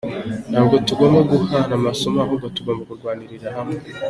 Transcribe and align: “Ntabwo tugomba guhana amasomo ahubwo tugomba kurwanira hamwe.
“Ntabwo 0.51 0.75
tugomba 0.87 1.19
guhana 1.29 1.73
amasomo 1.79 2.17
ahubwo 2.25 2.47
tugomba 2.55 2.81
kurwanira 2.89 3.47
hamwe. 3.57 3.77